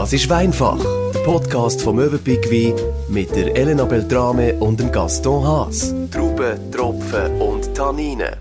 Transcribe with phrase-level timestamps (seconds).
[0.00, 2.72] Das ist Weinfach, der Podcast vom Möwenpick Wein
[3.10, 5.94] mit der Elena Beltrame und dem Gaston Haas.
[6.10, 8.34] Trauben, Tropfen und Tanninen.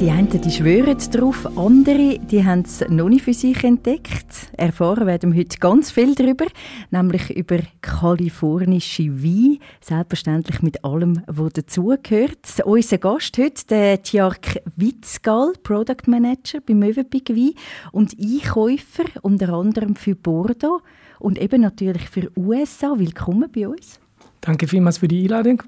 [0.00, 4.48] Die einen die schwören darauf, andere die haben es noch nicht für sich entdeckt.
[4.56, 6.46] Erfahren werden wir heute ganz viel darüber,
[6.92, 12.62] nämlich über kalifornische Wein, selbstverständlich mit allem, was dazugehört.
[12.64, 17.54] Unser Gast heute, der Tjark Witzgal, Product Manager bei Möwenpick Wein
[17.90, 20.80] und Einkäufer unter anderem für Bordeaux
[21.18, 22.94] und eben natürlich für USA.
[22.96, 23.98] Willkommen bei uns.
[24.42, 25.60] Danke vielmals für die Einladung.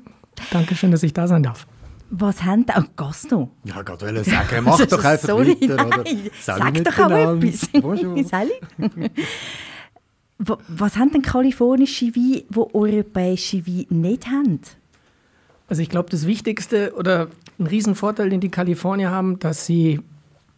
[0.53, 1.67] Dankeschön, dass ich da sein darf.
[2.11, 2.73] Was haben die?
[2.77, 3.51] Oh, Gaston.
[3.65, 5.87] Ja, gerade wollte sagen, mach doch einfach Sorry, weiter.
[5.87, 6.05] Oder?
[6.41, 8.29] Sag doch auch etwas.
[8.31, 8.53] Sally?
[10.39, 14.61] Wa- Was haben denn kalifornische Weine, die europäische Weine nicht haben?
[15.69, 17.29] Also ich glaube, das Wichtigste oder
[17.59, 20.01] ein Riesenvorteil, den die Kalifornier haben, dass sie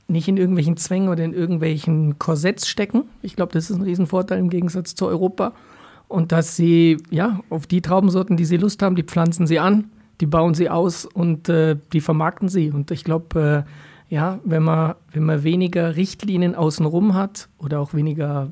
[0.09, 3.05] nicht in irgendwelchen Zwängen oder in irgendwelchen Korsetts stecken.
[3.23, 5.53] Ich glaube, das ist ein Riesenvorteil im Gegensatz zu Europa.
[6.09, 9.91] Und dass sie ja auf die Traubensorten, die sie Lust haben, die pflanzen sie an,
[10.23, 12.71] die bauen sie aus und äh, die vermarkten sie.
[12.71, 17.93] Und ich glaube, äh, ja, wenn man, wenn man weniger Richtlinien außenrum hat oder auch
[17.93, 18.49] weniger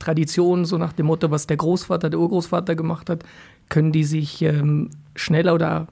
[0.00, 3.22] Traditionen, so nach dem Motto, was der Großvater, der Urgroßvater gemacht hat,
[3.68, 5.86] können die sich ähm, schneller oder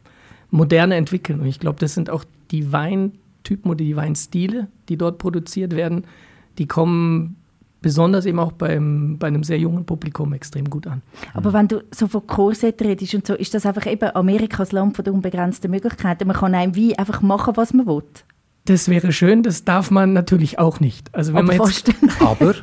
[0.51, 1.39] moderner entwickeln.
[1.39, 6.07] Und ich glaube, das sind auch die Weintypen oder die Weinstile, die dort produziert werden,
[6.59, 7.37] die kommen
[7.83, 11.03] besonders eben auch beim, bei einem sehr jungen Publikum extrem gut an.
[11.35, 14.97] Aber wenn du so von Korsett redest und so, ist das einfach eben Amerikas Land
[14.97, 16.27] von der unbegrenzten Möglichkeiten.
[16.27, 18.03] Man kann einem Wein einfach machen, was man will.
[18.67, 21.15] Das wäre schön, das darf man natürlich auch nicht.
[21.15, 21.91] Also wenn Aber man jetzt.
[22.21, 22.55] Aber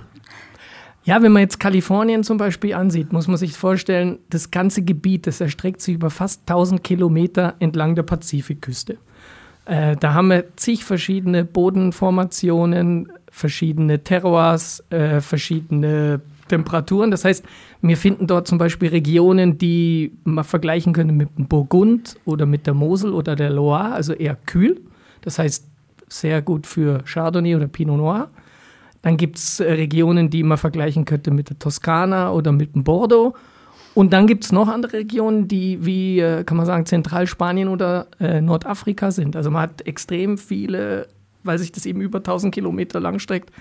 [1.03, 5.25] ja, wenn man jetzt Kalifornien zum Beispiel ansieht, muss man sich vorstellen, das ganze Gebiet,
[5.25, 8.97] das erstreckt sich über fast 1000 Kilometer entlang der Pazifikküste.
[9.63, 17.11] Äh, da haben wir zig verschiedene Bodenformationen, verschiedene Terroirs, äh, verschiedene Temperaturen.
[17.11, 17.45] Das heißt,
[17.81, 22.65] wir finden dort zum Beispiel Regionen, die man vergleichen könnte mit dem Burgund oder mit
[22.65, 24.79] der Mosel oder der Loire, also eher kühl.
[25.21, 25.67] Das heißt,
[26.07, 28.29] sehr gut für Chardonnay oder Pinot Noir.
[29.01, 33.35] Dann gibt es Regionen, die man vergleichen könnte mit der Toskana oder mit dem Bordeaux.
[33.93, 38.07] Und dann gibt es noch andere Regionen, die wie, äh, kann man sagen, Zentralspanien oder
[38.19, 39.35] äh, Nordafrika sind.
[39.35, 41.07] Also man hat extrem viele,
[41.43, 43.51] weil sich das eben über 1000 Kilometer lang streckt.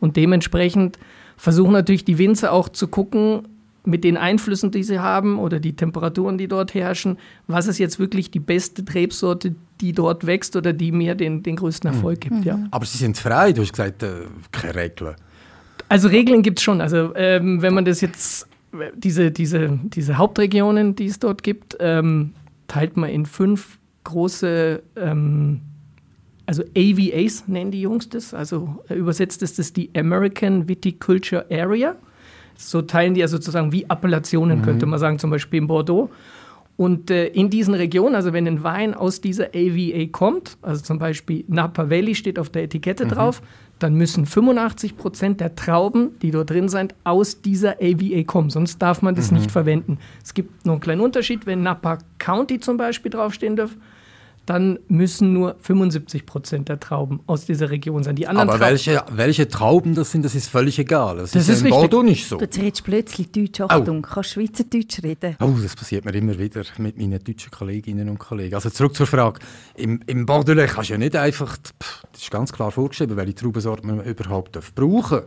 [0.00, 0.98] Und dementsprechend
[1.36, 3.42] versuchen natürlich die Winzer auch zu gucken,
[3.84, 7.98] mit den Einflüssen, die sie haben oder die Temperaturen, die dort herrschen, was ist jetzt
[7.98, 12.44] wirklich die beste Rebsorte, die dort wächst oder die mir den, den größten Erfolg gibt.
[12.44, 12.60] Ja.
[12.70, 15.16] Aber sie sind frei, du hast gesagt, äh, keine Regeln.
[15.88, 16.80] Also Regeln gibt es schon.
[16.80, 18.48] Also ähm, wenn man das jetzt,
[18.94, 22.34] diese, diese, diese Hauptregionen, die es dort gibt, ähm,
[22.68, 25.60] teilt man in fünf große, ähm,
[26.46, 28.34] also AVAs nennen die Jungs das.
[28.34, 31.96] Also äh, übersetzt ist das die American Viticulture Area.
[32.56, 36.10] So teilen die ja sozusagen wie Appellationen, könnte man sagen, zum Beispiel in Bordeaux.
[36.76, 40.98] Und äh, in diesen Regionen, also wenn ein Wein aus dieser AVA kommt, also zum
[40.98, 43.42] Beispiel Napa Valley steht auf der Etikette drauf,
[43.78, 48.48] dann müssen 85 Prozent der Trauben, die dort drin sind, aus dieser AVA kommen.
[48.48, 49.98] Sonst darf man das nicht verwenden.
[50.24, 53.76] Es gibt noch einen kleinen Unterschied, wenn Napa County zum Beispiel draufstehen darf,
[54.46, 58.16] dann müssen nur 75 Prozent der Trauben aus dieser Region sein.
[58.16, 61.18] Die anderen Aber Trauben- welche, welche Trauben das sind, das ist völlig egal.
[61.18, 61.70] Das, Das ist, ist in.
[61.70, 62.38] Bordeaux nicht so.
[62.38, 63.60] Du redest plötzlich Deutsch.
[63.60, 65.36] Achtung, kannst Schweizerdeutsch reden.
[65.40, 68.54] Oh, das passiert mir immer wieder mit meinen deutschen Kolleginnen und Kollegen.
[68.54, 69.38] Also zurück zur Frage.
[69.76, 73.34] Im, im Bordelais kannst du ja nicht einfach, pff, das ist ganz klar vorgeschrieben, welche
[73.36, 75.20] Traubensorten man überhaupt darf brauchen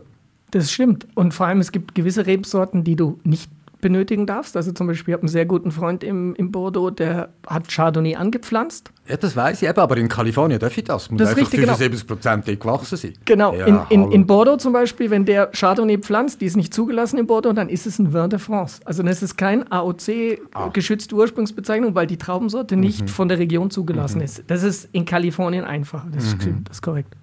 [0.50, 1.06] Das stimmt.
[1.14, 3.50] Und vor allem, es gibt gewisse Rebsorten, die du nicht
[3.80, 4.56] benötigen darfst.
[4.56, 8.16] Also zum Beispiel, ich habe einen sehr guten Freund im, im Bordeaux, der hat Chardonnay
[8.16, 8.90] angepflanzt.
[9.06, 11.10] Ja, das weiß ich eben, aber in Kalifornien darf ich das.
[11.10, 11.74] Muss Das ist einfach richtig, genau.
[11.74, 13.12] 75 Prozent dicht gewachsen sein.
[13.26, 16.72] Genau, Ja, in, in, in Bordeaux zum Beispiel, wenn der Chardonnay pflanzt, die ist nicht
[16.74, 18.80] zugelassen in Bordeaux, dann ist es ein Vin de France.
[18.84, 19.80] Also dann ist es kein Ah.
[19.80, 22.80] AOC-geschützte Ursprungsbezeichnung, weil die Traubensorte Mhm.
[22.80, 24.42] nicht von der Region zugelassen ist.
[24.48, 26.40] Das ist in Kalifornien einfacher, das Mhm.
[26.40, 27.14] stimmt, das ist korrekt.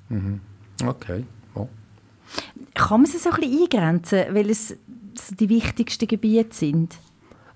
[0.86, 1.24] Okay.
[1.56, 1.68] Oh.
[2.76, 4.76] Kann man es so ein bisschen eingrenzen, weil es
[5.20, 6.98] so die wichtigsten Gebiete sind?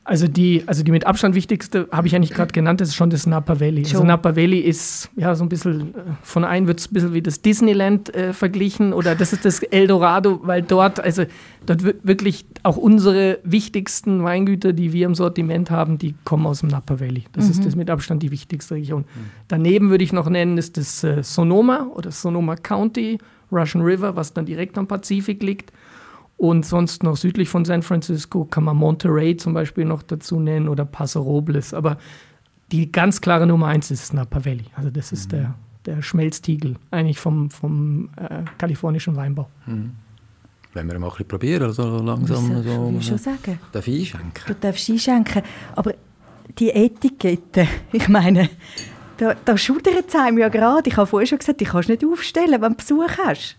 [0.07, 3.09] Also die, also die mit Abstand wichtigste habe ich nicht gerade genannt, das ist schon
[3.09, 3.83] das Napa Valley.
[3.83, 4.07] Also Schon.
[4.07, 7.21] Napa Valley ist ja so ein bisschen, äh, von einem wird es ein bisschen wie
[7.21, 11.25] das Disneyland äh, verglichen oder das ist das Eldorado, weil dort, also
[11.65, 16.69] dort wirklich auch unsere wichtigsten Weingüter, die wir im Sortiment haben, die kommen aus dem
[16.69, 17.25] Napa Valley.
[17.33, 19.03] Das ist das mit Abstand die wichtigste Region.
[19.49, 23.17] Daneben würde ich noch nennen, ist das äh, Sonoma oder Sonoma County,
[23.51, 25.73] Russian River, was dann direkt am Pazifik liegt.
[26.37, 30.67] Und sonst noch südlich von San Francisco kann man Monterey zum Beispiel noch dazu nennen
[30.69, 31.73] oder Paso Robles.
[31.73, 31.97] Aber
[32.71, 34.65] die ganz klare Nummer eins ist Napa Valley.
[34.75, 35.55] Also das ist der,
[35.85, 39.49] der Schmelztiegel eigentlich vom, vom äh, kalifornischen Weinbau.
[39.65, 42.87] wenn wir mal ein bisschen probieren, also langsam Das so.
[42.91, 43.59] will ich schon sagen.
[43.71, 44.43] Darf ich einschenken?
[44.45, 45.41] Du darfst einschenken.
[45.75, 45.93] Aber
[46.59, 48.49] die Etikette, ich meine,
[49.17, 50.87] da, da schudert es einem ja gerade.
[50.87, 53.57] Ich habe vorher schon gesagt, die kannst du nicht aufstellen, wenn du Besuch hast.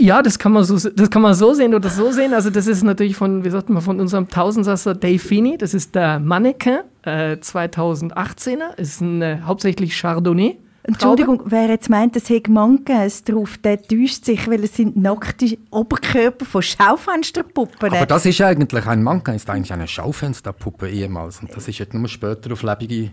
[0.00, 2.32] Ja, das kann man so, das kann man so sehen oder so sehen.
[2.32, 5.58] Also das ist natürlich von, wie sagt man, von unserem Tausendsasser Dave Feeney.
[5.58, 8.78] Das ist der Mannequin äh, 2018er.
[8.78, 10.56] Ist ein äh, hauptsächlich Chardonnay.
[10.84, 15.58] Entschuldigung, wer jetzt meint, es hätte Mangas drauf, der täuscht sich, weil es sind nackte
[15.70, 17.92] Oberkörper von Schaufensterpuppen.
[17.92, 21.40] Aber das ist eigentlich ein Manka, ist eigentlich eine Schaufensterpuppe ehemals.
[21.40, 23.10] Und das ist jetzt nur später auf lebende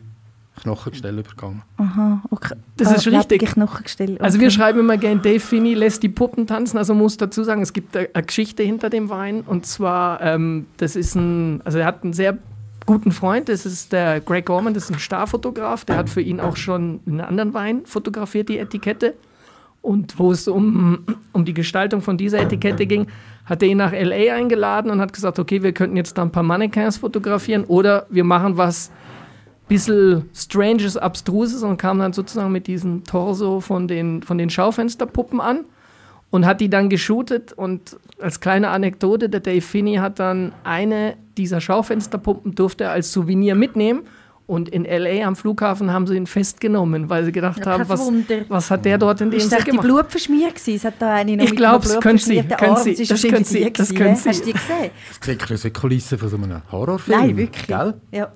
[0.61, 1.61] Knochengestelle übergegangen.
[1.77, 2.55] Aha, okay.
[2.77, 3.41] Das ist Ah, richtig.
[3.41, 4.19] lebende Knochengestelle.
[4.21, 4.55] Also wir Okay.
[4.55, 6.77] schreiben immer gerne, Dave Finney lässt die Puppen tanzen.
[6.77, 9.41] Also muss dazu sagen, es gibt eine eine Geschichte hinter dem Wein.
[9.45, 12.37] Und zwar, ähm, das ist ein, also er hat einen sehr
[12.85, 15.85] guten Freund, das ist der Greg Gorman, das ist ein Starfotograf.
[15.85, 19.13] Der hat für ihn auch schon einen anderen Wein fotografiert, die Etikette.
[19.81, 20.99] Und wo es um,
[21.33, 23.07] um die Gestaltung von dieser Etikette ging,
[23.45, 24.33] hat er ihn nach L.A.
[24.35, 28.23] eingeladen und hat gesagt, okay, wir könnten jetzt da ein paar Mannequins fotografieren oder wir
[28.25, 28.91] machen was
[29.67, 35.39] bisschen Stranges, Abstruses und kam dann sozusagen mit diesem Torso von den, von den Schaufensterpuppen
[35.41, 35.65] an
[36.29, 41.15] und hat die dann geshootet und als kleine Anekdote, der Dave Finney hat dann eine
[41.37, 44.01] dieser Schaufensterpuppen durfte er als Souvenir mitnehmen
[44.47, 45.27] und in L.A.
[45.27, 48.09] am Flughafen haben sie ihn festgenommen, weil sie gedacht Ja, haben, was,
[48.47, 49.85] was hat der dort in dem Ist das die gemacht?
[49.85, 50.75] Blut verschmiert gewesen?
[50.75, 52.83] Es hat da eine noch Ich mit glaub's, Blut können Sie, können Arm.
[52.83, 54.15] Sie, ist das können Sie, das können?
[54.15, 54.29] Sie.
[54.29, 54.91] Hast du die gesehen?
[55.09, 57.19] Das klingt ein bisschen wie die Kulisse von so einem Horrorfilm.
[57.19, 57.67] Nein, wirklich.
[57.67, 57.93] Gell?
[58.11, 58.31] Ja.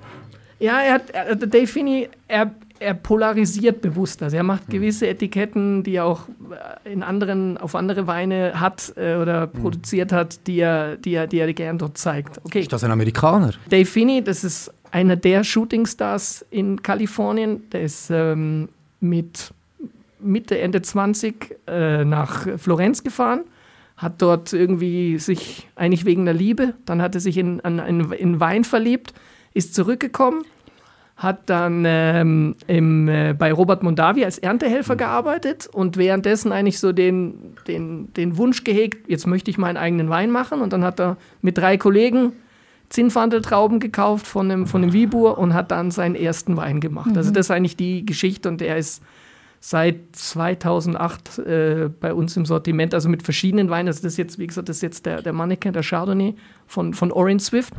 [0.61, 4.21] Ja, er hat, er, Dave Finney, er, er polarisiert bewusst.
[4.21, 6.27] Also er macht gewisse Etiketten, die er auch
[6.85, 11.25] äh, in anderen, auf andere Weine hat äh, oder produziert hat, die er, die er,
[11.25, 12.39] die er gern dort zeigt.
[12.43, 12.61] Okay.
[12.61, 13.53] Ist das ein Amerikaner?
[13.69, 17.63] Dave Finney, das ist einer der Shootingstars in Kalifornien.
[17.71, 18.69] Der ist ähm,
[18.99, 19.51] mit
[20.19, 23.41] Mitte, Ende 20 äh, nach Florenz gefahren,
[23.97, 28.11] hat dort irgendwie sich, eigentlich wegen der Liebe, dann hat er sich in, an, in,
[28.11, 29.13] in Wein verliebt,
[29.53, 30.43] ist zurückgekommen,
[31.17, 36.91] hat dann ähm, im, äh, bei Robert Mondavi als Erntehelfer gearbeitet und währenddessen eigentlich so
[36.91, 40.61] den, den, den Wunsch gehegt, jetzt möchte ich meinen eigenen Wein machen.
[40.61, 42.33] Und dann hat er mit drei Kollegen
[42.89, 47.15] Zinnfandeltrauben gekauft von einem, von einem Wiebuhr und hat dann seinen ersten Wein gemacht.
[47.15, 49.01] Also das ist eigentlich die Geschichte und der ist
[49.61, 53.87] seit 2008 äh, bei uns im Sortiment, also mit verschiedenen Weinen.
[53.87, 56.93] Also das ist jetzt, wie gesagt, das ist jetzt der, der Mannequin, der Chardonnay von,
[56.93, 57.73] von Oren Swift.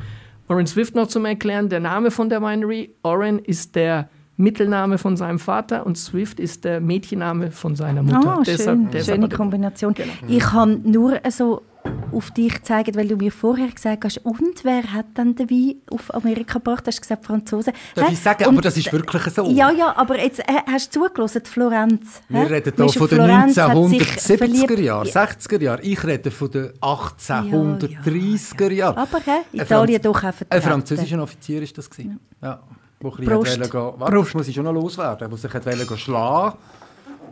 [0.52, 5.16] Oren Swift noch zum Erklären, der Name von der Winery, Oren ist der Mittelname von
[5.16, 8.42] seinem Vater und Swift ist der Mädchenname von seiner Mutter.
[8.44, 9.94] Deshalb- schön, deshalb schöne Kombination.
[10.28, 11.62] Ich kann nur so
[12.12, 15.76] auf dich zeigen, weil du mir vorher gesagt hast, und wer hat dann den Wein
[15.90, 16.86] auf Amerika gebracht?
[16.86, 17.72] Hast du gesagt, Franzosen.
[17.94, 18.12] Darf Hä?
[18.12, 19.46] ich sagen, Und- aber das ist wirklich so.
[19.50, 22.20] Ja, ja, aber jetzt äh, hast du zugelassen, Florenz.
[22.28, 22.46] Wir hä?
[22.54, 24.78] reden hier von den Florenz, hat sich 1970er verliebt.
[24.78, 25.80] Jahren, 60er Jahren.
[25.82, 28.98] Ich rede von den 1830er Jahren.
[28.98, 29.30] Aber hä?
[29.52, 30.62] Ein Italien Franz- doch auch Ein vertreten.
[30.68, 32.20] französischer Offizier ist das gewesen.
[32.42, 32.60] Ja.
[33.00, 33.60] Wo ein Prost.
[33.60, 35.30] gehen- Warte, muss ich schon noch loswerden.
[35.30, 35.50] Wo sich
[35.98, 36.56] schlagen.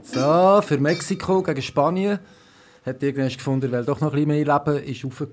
[0.02, 2.18] So, für Mexiko gegen Spanien.
[2.86, 5.26] Hat irgendwann gefunden, weil doch noch ein bisschen mehr Leben ist auf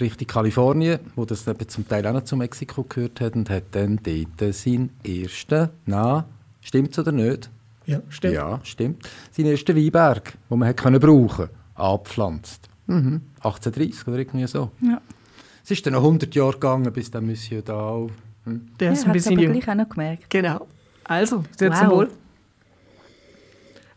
[0.00, 3.64] Richtung Kalifornien, wo das eben zum Teil auch noch zu Mexiko gehört hat und hat
[3.72, 6.24] dann dort seinen ersten, na,
[6.60, 7.50] stimmt's oder nicht?
[7.86, 8.34] Ja, stimmt.
[8.34, 9.08] Ja, stimmt.
[9.32, 12.68] Seinen ersten Weinberg, den man hat können brauchen abgepflanzt.
[12.86, 13.22] Mhm.
[13.36, 14.70] 1830 oder irgendwie so.
[14.80, 15.00] Ja.
[15.64, 18.10] Es ist dann noch 100 Jahre gegangen, bis der Monsieur da auch...
[18.44, 18.68] Hm.
[18.80, 19.52] Der ein hat's bisschen aber jung.
[19.52, 20.30] gleich auch noch gemerkt.
[20.30, 20.66] Genau.
[21.04, 21.78] Also, sehr Wow.
[21.78, 22.10] zum Wohl.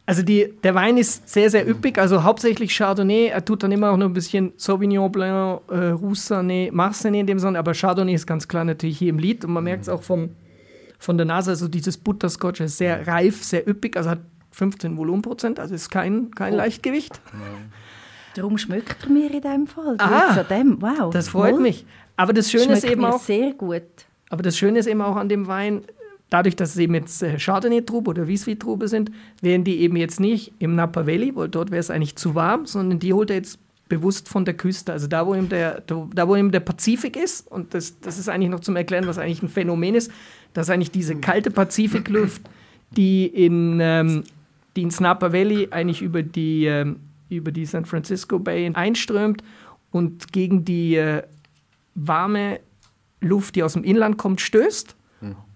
[0.07, 3.27] Also die, der Wein ist sehr, sehr üppig, also hauptsächlich Chardonnay.
[3.27, 7.39] Er tut dann immer auch noch ein bisschen Sauvignon Blanc, äh, Roussanne, Marsanne in dem
[7.39, 10.03] Sinne, aber Chardonnay ist ganz klar natürlich hier im Lied und man merkt es auch
[10.03, 10.29] vom,
[10.99, 14.19] von der Nase, also dieses Butterscotch ist sehr reif, sehr üppig, also hat
[14.51, 16.57] 15 Volumenprozent, also ist kein, kein Oh.
[16.57, 17.19] Leichtgewicht.
[18.35, 19.95] Darum schmeckt er mir in dem Fall.
[19.97, 20.43] Aha.
[20.43, 20.81] Dem.
[20.81, 21.11] Wow.
[21.13, 21.61] Das freut Wohl.
[21.61, 21.85] mich.
[22.17, 23.83] Aber das Schöne ist Schmeckt eben mir auch, sehr gut.
[24.29, 25.81] Aber das Schöne ist eben auch an dem Wein,
[26.35, 29.09] dadurch, dass es eben jetzt äh, Chardonnay-Trube oder Wieswi-Trube sind,
[29.41, 32.65] werden die eben jetzt nicht im Napa Valley, weil dort wäre es eigentlich zu warm,
[32.65, 34.91] sondern die holt er jetzt bewusst von der Küste.
[34.91, 38.27] Also da, wo eben der, da, wo eben der Pazifik ist, und das, das ist
[38.27, 40.11] eigentlich noch zum Erklären, was eigentlich ein Phänomen ist,
[40.53, 42.41] dass eigentlich diese kalte Pazifikluft,
[42.91, 44.23] die, in, ähm,
[44.75, 46.97] die ins Napa Valley eigentlich über die, ähm,
[47.29, 49.41] über die San Francisco Bay einströmt
[49.91, 51.23] und gegen die äh,
[51.93, 52.59] warme
[53.21, 54.95] Luft, die aus dem Inland kommt, stößt.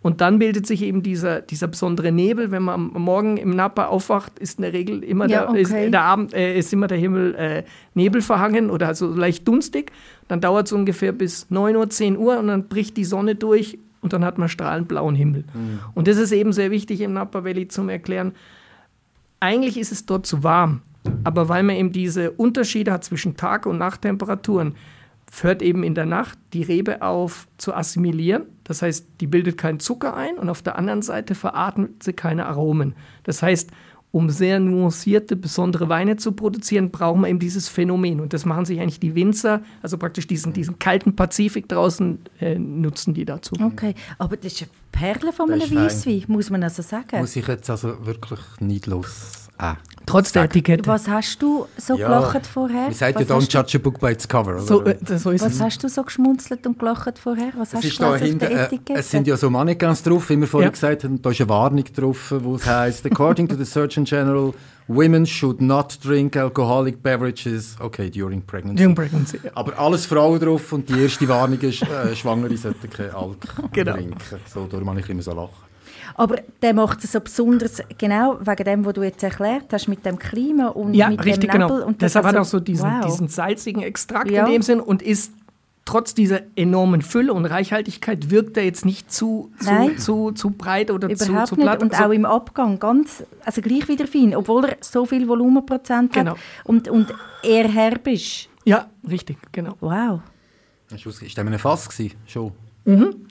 [0.01, 2.51] Und dann bildet sich eben dieser, dieser besondere Nebel.
[2.51, 5.72] Wenn man am Morgen im Napa aufwacht, ist in der Regel immer, Ja, der, ist,
[5.72, 5.91] okay.
[5.91, 7.63] der Abend, äh, ist immer der Himmel äh,
[7.96, 9.91] nebelverhangen oder also leicht dunstig.
[10.29, 13.77] Dann dauert es ungefähr bis 9 Uhr, 10 Uhr und dann bricht die Sonne durch
[14.01, 15.44] und dann hat man strahlend blauen Himmel.
[15.96, 18.32] Und das ist eben sehr wichtig im Napa Valley zum Erklären.
[19.41, 20.82] Eigentlich ist es dort zu warm.
[21.24, 24.75] aber weil man eben diese Unterschiede hat zwischen Tag- und Nachttemperaturen,
[25.41, 28.43] hört eben in der Nacht die Rebe auf zu assimilieren.
[28.63, 32.45] Das heißt, die bildet keinen Zucker ein und auf der anderen Seite veratmet sie keine
[32.45, 32.95] Aromen.
[33.24, 33.71] Das heißt,
[34.12, 38.19] um sehr nuancierte, besondere Weine zu produzieren, brauchen wir eben dieses Phänomen.
[38.19, 42.57] Und das machen sich eigentlich die Winzer, also praktisch diesen, diesen kalten Pazifik draußen, äh,
[42.57, 43.55] nutzen die dazu.
[43.62, 45.75] Okay, aber das ist eine Perle von einem.
[45.75, 47.19] Weisswein, muss man also sagen.
[47.19, 49.73] Muss ich jetzt also wirklich neidlos äh,
[50.05, 50.45] Trotz der.
[50.45, 50.87] Etikette.
[50.87, 52.85] Was hast du so Ja, gelacht vorher?
[52.85, 54.53] Man sagt ja, was, don't hast du, judge a book by its cover.
[54.55, 54.61] Oder?
[54.61, 55.61] So, äh, so ist was es.
[55.61, 57.51] hast du so geschmunzelt und gelacht vorher?
[57.57, 58.99] Was es, hast ist du auf hinten, der äh, Etikette?
[58.99, 60.71] es sind ja so Mannequins drauf, wie wir vorhin Ja.
[60.71, 61.21] gesagt haben.
[61.21, 64.51] Da ist eine Warnung drauf, wo es heißt: According to the Surgeon General,
[64.87, 68.83] women should not drink alcoholic beverages, okay, during pregnancy.
[68.83, 69.39] Young Pregnancy.
[69.43, 69.51] ja.
[69.53, 73.35] Aber alles Frauen drauf und die erste Warnung ist, äh, Schwangere sollten kein Alkohol
[73.73, 73.93] Genau.
[73.93, 74.17] trinken.
[74.51, 75.68] So, darum habe ich immer so lachen.
[76.19, 80.05] Aber der macht es so besonders, genau wegen dem, was du jetzt erklärt hast, mit
[80.05, 81.75] dem Klima und Ja, mit richtig, dem Nebel.
[81.77, 81.88] genau.
[81.88, 83.05] Und das Deshalb hat er also- auch so diesen, wow.
[83.05, 84.45] diesen salzigen Extrakt Ja.
[84.45, 85.31] in dem Sinn und ist
[85.85, 90.91] trotz dieser enormen Fülle und Reichhaltigkeit wirkt er jetzt nicht zu, zu, zu, zu breit
[90.91, 91.81] oder zu, Überhaupt zu platt.
[91.81, 96.13] Und Also- auch im Abgang ganz, also gleich wieder fein, obwohl er so viel Volumenprozent
[96.13, 96.31] Genau.
[96.31, 97.11] hat und, und
[97.41, 98.49] eher herb ist.
[98.65, 99.75] ja, richtig, genau.
[99.79, 100.19] Wow.
[100.93, 102.15] Ist das ist das in einem Fass gewesen?
[102.27, 102.51] Schon?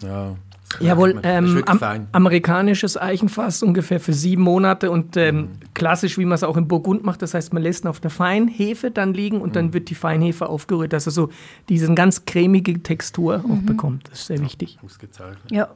[0.02, 0.35] Ja.
[0.81, 1.25] Jawohl, man.
[1.25, 5.49] Ähm, am, amerikanisches Eichenfass ungefähr für sieben Monate und ähm, Mhm.
[5.75, 8.11] klassisch, wie man es auch im Burgund macht, das heißt, man lässt ihn auf der
[8.11, 9.53] Feinhefe dann liegen und Mhm.
[9.55, 11.31] dann wird die Feinhefe aufgerührt, dass er so
[11.69, 13.51] diese ganz cremige Textur Mhm.
[13.53, 14.09] auch bekommt.
[14.11, 14.79] Das ist sehr wichtig.
[14.85, 15.51] Ausgezeichnet.
[15.51, 15.69] Ja,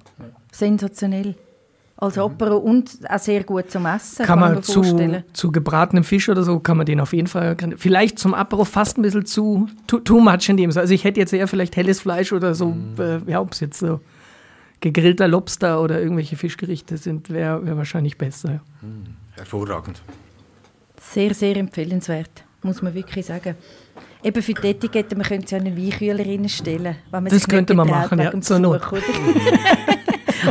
[0.52, 1.34] sensationell.
[1.96, 5.22] Als Apero und auch sehr gut zum Essen, kann kann, man mir zu, vorstellen.
[5.34, 8.64] zu gebratenem Fisch oder so, kann man den auf jeden Fall, kann, vielleicht zum Apero
[8.64, 10.80] fast ein bisschen zu, too, too much in dem Sinne.
[10.82, 13.78] Also ich hätte jetzt eher vielleicht helles Fleisch oder so, äh, ja, ob es jetzt
[13.78, 14.00] so
[14.82, 18.60] gegrillter Lobster oder irgendwelche Fischgerichte sind, wäre wär wahrscheinlich besser.
[19.36, 20.02] Hervorragend.
[21.00, 23.56] Sehr, sehr empfehlenswert, muss man wirklich sagen.
[24.22, 26.96] Eben für die Etikette, man könnte ja in einen Weinkühler reinstellen.
[27.10, 28.82] Wenn man Das sich könnte man machen, ja, zur Not.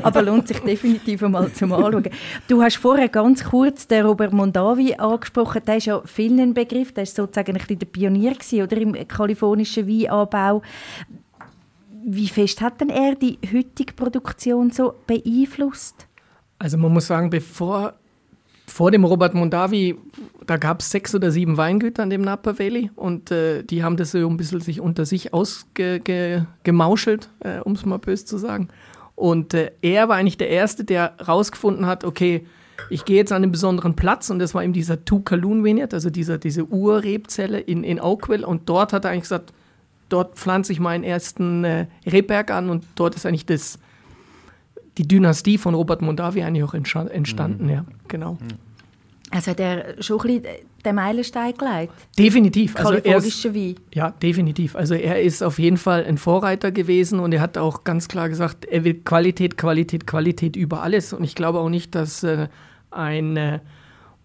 [0.04, 2.08] Aber lohnt sich definitiv einmal zum Anschauen.
[2.48, 5.62] Du hast vorher ganz kurz den Robert Mondavi angesprochen.
[5.68, 6.94] Der ist ja vielen ein Begriff.
[6.94, 10.62] Der ist sozusagen ein bisschen der Pionier gewesen, oder, im kalifornischen Weinanbau.
[12.04, 16.08] Wie fest hat denn er die heutige Produktion so beeinflusst?
[16.60, 17.94] Also man muss sagen, bevor
[18.72, 19.98] vor dem Robert Mondavi,
[20.48, 23.98] da gab es sechs oder sieben Weingüter an dem Napa Valley und äh, die haben
[23.98, 28.70] das so ein bisschen sich unter sich ausgemauschelt, äh, um es mal böse zu sagen.
[29.16, 32.46] Und äh, er war eigentlich der Erste, der rausgefunden hat, okay,
[32.90, 36.10] ich gehe jetzt an einen besonderen Platz und das war eben dieser Tucaloon Vineyard, also
[36.10, 39.54] dieser, diese Urrebzelle in, in Oakville und dort hat er eigentlich gesagt,
[40.12, 43.80] dort pflanze ich meinen ersten äh, Rebberg an und dort ist eigentlich das,
[44.98, 48.38] die Dynastie von Robert Mondavi eigentlich auch entstanden, ja, genau.
[49.32, 51.94] Also hat er schon ein bisschen den Meilenstein gelegt.
[52.20, 52.76] Definitiv.
[52.76, 53.76] Also er ist, Kalifornische Wein.
[53.94, 54.76] ja, definitiv.
[54.76, 58.28] Also er ist auf jeden Fall ein Vorreiter gewesen und er hat auch ganz klar
[58.28, 61.14] gesagt, er will Qualität, Qualität, Qualität über alles.
[61.14, 62.50] Und ich glaube auch nicht, dass äh,
[62.90, 63.60] ein äh,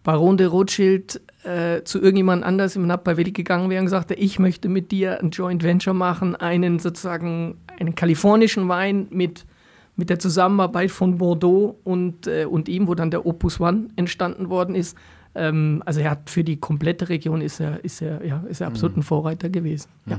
[0.02, 4.21] Baron de Rothschild äh, zu irgendjemand anders im Napa Valley gegangen wäre und gesagt hätte,
[4.21, 9.47] ich möchte mit dir ein Joint Venture machen, einen sozusagen einen kalifornischen Wein mit
[9.97, 14.50] mit der Zusammenarbeit von Bordeaux und, äh, und ihm, wo dann der Opus One entstanden
[14.50, 14.97] worden ist.
[15.37, 18.69] Ähm, also er hat für die komplette Region ist er, ist er, ja, ist er
[18.69, 19.88] absolut ein Vorreiter gewesen.
[20.07, 20.19] Ja.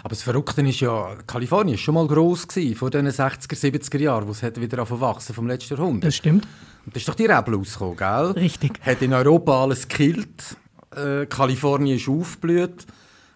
[0.00, 3.98] Aber das Verrückte ist ja, Kalifornien war schon mal gross gewesen, vor den 60er, 70er
[3.98, 6.08] Jahren, wo es hat wieder wachsen vom letzten Jahrhundert.
[6.08, 6.46] Das stimmt.
[6.84, 8.42] Und da ist doch die Rebel rausgekommen, gell?
[8.42, 8.80] Richtig.
[8.82, 10.56] Hat in Europa alles gekillt,
[10.94, 12.86] äh, Kalifornien ist aufgeblüht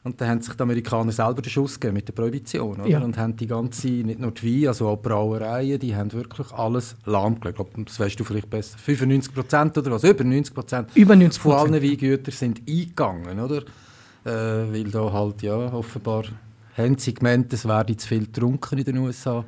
[0.07, 2.89] und dann haben sich die Amerikaner selber den Schuss gegeben mit der Prohibition, oder?
[2.89, 3.01] Ja.
[3.01, 6.53] Und haben die ganze, nicht nur die Wein, also auch die Brauereien, die haben wirklich
[6.53, 7.59] alles lahmgelegt.
[7.59, 8.79] Ich glaube, das weißt du vielleicht besser.
[8.79, 10.05] 95 Prozent oder was?
[10.05, 13.63] Über 90 Prozent Über 90 von allen Weingütern sind eingegangen, oder?
[14.25, 16.23] Äh, weil da halt, ja, offenbar
[16.77, 19.45] haben sie gemeint, es werde zu viel getrunken in den USA.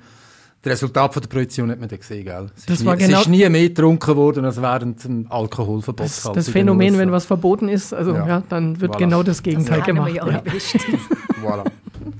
[0.62, 2.50] Das Resultat von der Prohibition hat man dann gesehen, gell?
[2.56, 5.26] Es, Das ist, war nie, genau- es ist nie mehr getrunken worden als während dem
[5.30, 6.04] Alkoholverbot.
[6.04, 8.26] Das, halt das Phänomen, wenn was verboten ist, also Ja.
[8.26, 8.98] ja, dann wird Voilà.
[8.98, 10.14] genau das Gegenteil kennen gemacht.
[10.14, 10.42] wir ja Ja.
[11.42, 11.64] Voilà,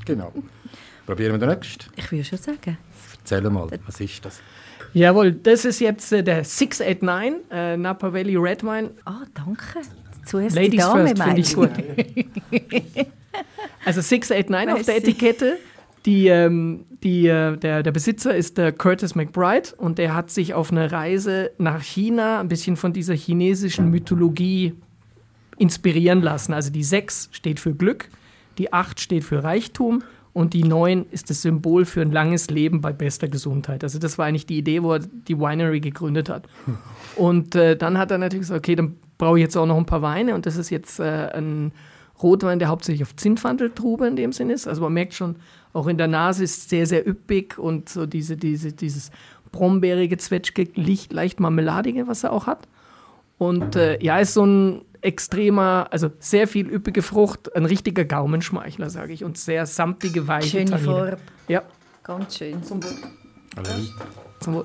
[0.04, 0.32] genau.
[1.04, 1.86] Probieren wir den nächsten.
[1.96, 2.78] Ich würde schon sagen.
[3.20, 4.40] Erzähl mal, was ist das?
[4.94, 8.90] Jawohl, das ist jetzt äh, der 689 äh, Napa Valley Red Wine.
[9.04, 9.80] Ah, danke.
[10.24, 11.70] Zuerst die Ladies Dame, first, finde ich gut.
[13.84, 14.96] also 689 auf der.
[14.96, 15.58] Etikette.
[16.08, 20.54] Die, ähm, die, äh, der, der Besitzer ist der Curtis McBride und der hat sich
[20.54, 24.72] auf eine Reise nach China ein bisschen von dieser chinesischen Mythologie
[25.58, 26.54] inspirieren lassen.
[26.54, 28.08] Also die 6 steht für Glück,
[28.56, 32.80] die 8 steht für Reichtum Und die 9 ist das Symbol für ein langes Leben
[32.80, 33.84] bei bester Gesundheit.
[33.84, 36.48] Also das war eigentlich die Idee, wo er die Winery gegründet hat.
[37.16, 39.84] Und äh, dann hat er natürlich gesagt, okay, dann brauche ich jetzt auch noch ein
[39.84, 40.34] paar Weine.
[40.34, 41.72] Und das ist jetzt äh, ein
[42.22, 44.66] Rotwein, der hauptsächlich auf Zinfandeltrube in dem Sinn ist.
[44.66, 45.36] Also man merkt schon,
[45.72, 49.10] auch in der Nase ist sehr, sehr üppig und so diese, diese, dieses
[49.52, 52.68] brombeerige, zwetschge, leicht, leicht marmeladige, was er auch hat.
[53.38, 58.90] Und äh, ja, ist so ein extremer, also sehr viel üppige Frucht, ein richtiger Gaumenschmeichler,
[58.90, 60.86] sage ich, und sehr samtige, weiche Schöne Tannine.
[60.86, 61.18] Farbe.
[61.46, 61.62] Ja,
[62.02, 62.62] Ganz schön.
[62.62, 62.90] zum Wohl.
[64.40, 64.64] Zum Wohl.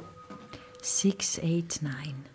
[0.81, 2.32] 689.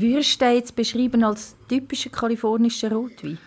[0.00, 3.38] Würdest du den jetzt beschreiben als typischer kalifornischer Rotwein?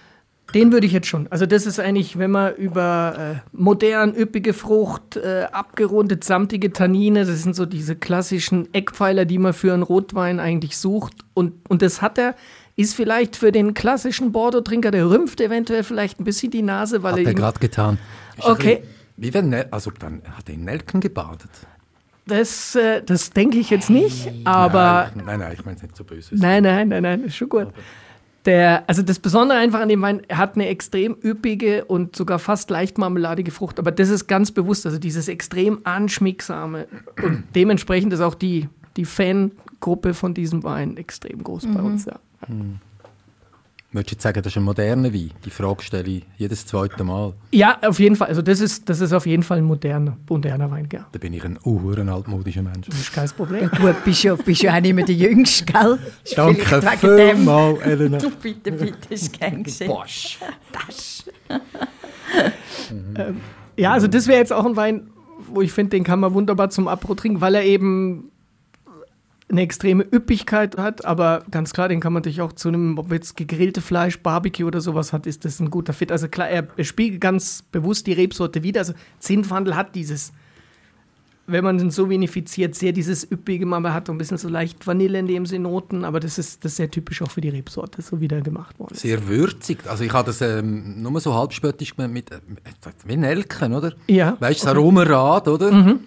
[0.55, 1.27] Den würde ich jetzt schon.
[1.29, 7.23] Also das ist eigentlich, wenn man über äh, modern, üppige Frucht, äh, abgerundet, samtige Tannine,
[7.25, 11.13] das sind so diese klassischen Eckpfeiler, die man für einen Rotwein eigentlich sucht.
[11.35, 12.33] Und, und das hat er,
[12.75, 17.11] ist vielleicht für den klassischen Bordeaux-Trinker, der rümpft eventuell vielleicht ein bisschen die Nase, weil
[17.11, 17.99] Hat er er ihm- gerade getan.
[18.39, 18.81] Okay.
[19.17, 21.49] Wie wenn, also dann hat er in Nelken gebadet.
[22.29, 25.95] Das, äh, das denke ich jetzt nicht, aber nein, nein, nein, ich meine es nicht
[25.95, 26.35] so böse.
[26.35, 27.67] Nein, nein, nein, nein, ist schon gut.
[28.45, 32.39] Der, also das Besondere einfach an dem Wein, er hat eine extrem üppige und sogar
[32.39, 36.87] fast leicht marmeladige Frucht, aber das ist ganz bewusst, also dieses extrem anschmiegsame
[37.21, 42.19] und dementsprechend ist auch die, die Fangruppe von diesem Wein extrem groß bei uns, ja.
[43.91, 45.31] Würdest du jetzt sagen, das ist ein moderner Wein?
[45.43, 47.33] Die Frage stelle ich jedes zweite Mal.
[47.51, 50.69] Ja, auf jeden Fall, also das ist, das ist auf jeden Fall ein moderner, moderner
[50.69, 51.07] Wein, ja.
[51.11, 52.87] Da bin ich ein uhren altmodischer Mensch.
[52.87, 53.67] Das ist kein Problem.
[53.81, 55.97] Gut, bist ja, bist ja auch nicht mehr der Jüngste, gell?
[56.23, 56.55] Ist dem.
[56.55, 58.19] vielmals, Elena.
[58.41, 59.87] Bitte, bitte, ist gern gesehen.
[59.87, 60.37] Bosch.
[60.71, 61.23] Das.
[63.75, 65.09] Ja, also das wäre jetzt auch ein Wein,
[65.47, 68.29] wo ich finde, den kann man wunderbar zum Apro trinken, weil er eben
[69.49, 73.11] eine extreme Üppigkeit hat, aber ganz klar, den kann man natürlich auch zu einem, ob
[73.11, 76.11] jetzt gegrillte Fleisch, Barbecue oder sowas hat, ist das ein guter Fit.
[76.11, 78.81] Also klar, er, spiegelt ganz bewusst die Rebsorte wieder.
[78.81, 80.33] Also Zinfandel hat dieses,
[81.47, 85.17] wenn man den so vinifiziert, sehr dieses üppige, man hat ein bisschen so leicht Vanille
[85.17, 88.03] in dem Sinne Noten, aber das ist, das ist sehr typisch auch für die Rebsorte,
[88.03, 89.01] so wie der gemacht worden ist.
[89.01, 89.79] Sehr würzig.
[89.87, 92.39] Also ich habe das ähm, nur so halbspöttisch gemeint mit, äh,
[93.05, 93.93] wie Nelken, oder?
[94.05, 94.37] Ja.
[94.39, 95.71] Weißt du, das Aromarad, oder?
[95.71, 96.01] Mhm.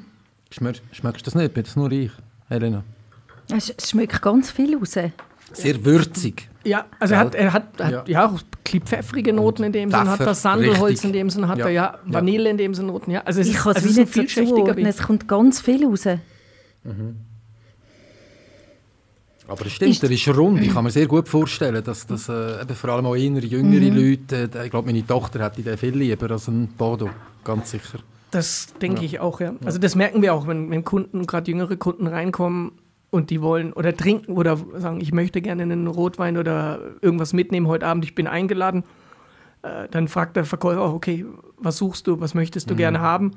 [0.53, 1.55] Schmeckst, schmeckst du das nicht?
[1.55, 2.13] Bin das nur ich,
[2.49, 2.85] Elena?
[3.57, 4.97] Es schmeckt ganz viel raus.
[5.53, 6.49] Sehr würzig.
[6.65, 8.05] Ja, also er hat, er hat, hat ja.
[8.07, 8.31] Ja.
[8.31, 8.41] auch
[8.85, 11.05] pfeffrige Noten in dem Sinn, hat er Sandelholz richtig.
[11.09, 11.67] in dem Sinn, hat Ja.
[11.67, 12.13] er ja Ja.
[12.15, 13.23] Vanille in dem Sinn Noten, ja.
[13.25, 14.77] Also es Ich ist, kann es also es ein nicht so vielschichtiger zuordnen.
[14.77, 14.87] Wein.
[14.87, 16.07] Es kommt ganz viel raus.
[19.49, 20.63] Aber es stimmt, Ist- er ist rund.
[20.63, 23.91] Ich kann mir sehr gut vorstellen, dass das äh, eben vor allem auch eher jüngere
[23.93, 27.11] Leute, äh, ich glaube, meine Tochter hätte den viel lieber als ein Bordeaux,
[27.45, 27.99] ganz sicher.
[28.31, 29.53] Das denke ich auch, ja.
[29.65, 32.73] Also das merken wir auch, wenn, wenn Kunden, gerade jüngere Kunden reinkommen
[33.13, 37.69] und die wollen oder trinken oder sagen, ich möchte gerne einen Rotwein oder irgendwas mitnehmen
[37.69, 38.85] heute Abend, ich bin eingeladen.
[39.61, 41.27] Äh, dann fragt der Verkäufer auch, okay,
[41.59, 43.33] was suchst du, was möchtest du gerne haben?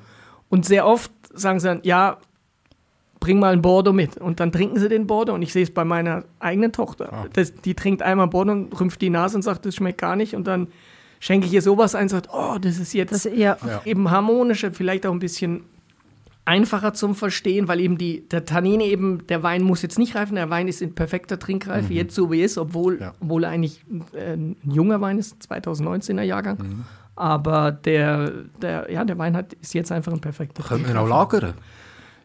[0.48, 2.18] Und sehr oft sagen sie dann, ja,
[3.20, 4.18] bring mal ein Bordeaux mit.
[4.18, 5.34] Und dann trinken sie den Bordeaux.
[5.34, 7.28] Und ich sehe es bei meiner eigenen Tochter.
[7.34, 10.36] Das, die trinkt einmal Bordeaux und rümpft die Nase und sagt, das schmeckt gar nicht.
[10.36, 10.68] Und dann
[11.20, 13.58] schenke ich ihr sowas ein und sagt, oh, das ist jetzt Das, ja.
[13.68, 13.82] Ja.
[13.84, 15.64] eben harmonischer, vielleicht auch ein bisschen
[16.46, 20.36] einfacher zum Verstehen, weil eben die, der Tannin eben, der Wein muss jetzt nicht reifen,
[20.36, 23.14] der Wein ist in perfekter Trinkreife, jetzt so wie er ist, obwohl, Ja.
[23.20, 26.86] obwohl er eigentlich äh, ein junger Wein ist, 2019er Jahrgang.
[27.16, 28.32] Aber der,
[28.62, 31.54] der, ja, der Wein hat, ist jetzt einfach ein perfekter Könnte man auch lagern.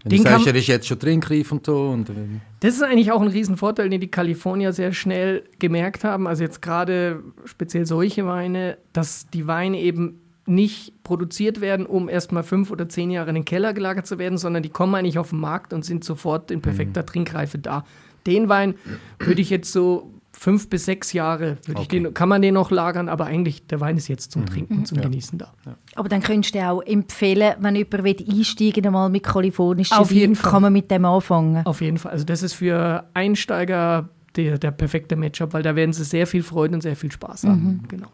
[0.02, 1.88] Wenn Den du sagst, er ist jetzt schon trinkreif und so.
[1.90, 6.26] Und, ähm, Das ist eigentlich auch ein Riesenvorteil, den die Kalifornier sehr schnell gemerkt haben.
[6.26, 12.42] Also jetzt gerade speziell solche Weine, dass die Weine eben nicht produziert werden, um erstmal
[12.42, 15.30] fünf oder zehn Jahre in den Keller gelagert zu werden, sondern die kommen eigentlich auf
[15.30, 17.84] den Markt und sind sofort in perfekter Trinkreife da.
[18.26, 18.74] Den Wein
[19.18, 22.00] würde ich jetzt so fünf bis sechs Jahre, würde ich Okay.
[22.02, 24.86] den, kann man den noch lagern, aber eigentlich der Wein ist jetzt zum Trinken und
[24.86, 25.52] zum Genießen da.
[25.96, 30.10] Aber dann könntest du auch empfehlen, wenn jemand will einsteigen will, mal mit kalifornischen Auf
[30.10, 30.52] jeden Wein, Fall.
[30.52, 31.64] kann man mit dem anfangen.
[31.66, 32.12] Auf jeden Fall.
[32.12, 36.42] Also das ist für Einsteiger der, der perfekte Matchup, weil da werden sie sehr viel
[36.42, 37.84] Freude und sehr viel Spaß haben.
[37.88, 38.06] Genau.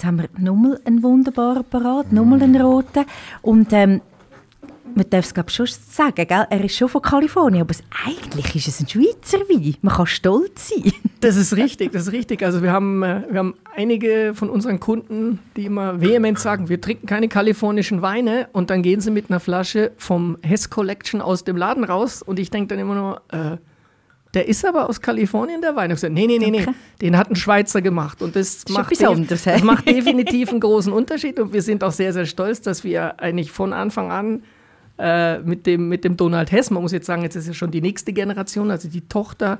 [0.00, 3.04] Jetzt haben wir nochmal einen wunderbaren parat, nochmal einen roten.
[3.42, 4.00] Und ähm,
[4.94, 6.46] man darf es glaube schon sagen, gell?
[6.48, 7.74] er ist schon von Kalifornien, aber
[8.06, 9.76] eigentlich ist es ein Schweizer Wein.
[9.82, 10.90] Man kann stolz sein.
[11.20, 12.42] Das ist richtig, das ist richtig.
[12.42, 16.80] Also wir haben, äh, wir haben einige von unseren Kunden, die immer vehement sagen, wir
[16.80, 21.44] trinken keine kalifornischen Weine und dann gehen sie mit einer Flasche vom Hess Collection aus
[21.44, 23.58] dem Laden raus und ich denke dann immer nur, äh,
[24.34, 25.90] der ist aber aus Kalifornien, der Wein.
[25.90, 26.66] Ich sage, nee, nee, nee, nee,
[27.00, 31.52] den hat ein Schweizer gemacht und das, macht, das macht definitiv einen großen Unterschied und
[31.52, 34.42] wir sind auch sehr, sehr stolz, dass wir eigentlich von Anfang an
[34.98, 37.70] äh, mit, dem, mit dem Donald Hess, man muss jetzt sagen, jetzt ist ja schon
[37.70, 39.58] die nächste Generation, also die Tochter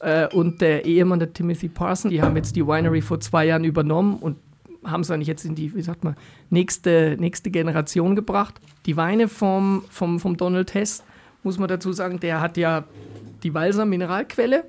[0.00, 3.64] äh, und der Ehemann, der Timothy Parson, die haben jetzt die Winery vor zwei Jahren
[3.64, 4.38] übernommen und
[4.84, 6.16] haben es eigentlich jetzt in die, wie sagt man,
[6.50, 8.54] nächste, nächste Generation gebracht.
[8.86, 11.02] Die Weine vom, vom, vom Donald Hess,
[11.42, 12.84] muss man dazu sagen, der hat ja
[13.46, 14.64] die Walser Mineralquelle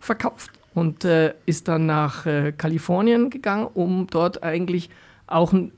[0.00, 4.90] verkauft und äh, ist dann nach äh, Kalifornien gegangen, um dort eigentlich
[5.28, 5.70] auch ein,